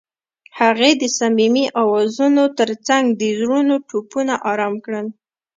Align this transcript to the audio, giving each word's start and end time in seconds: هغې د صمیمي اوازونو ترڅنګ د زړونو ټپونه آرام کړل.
هغې 0.59 0.91
د 1.01 1.03
صمیمي 1.17 1.65
اوازونو 1.81 2.43
ترڅنګ 2.59 3.05
د 3.19 3.23
زړونو 3.39 3.75
ټپونه 3.87 4.33
آرام 4.51 4.73
کړل. 4.85 5.07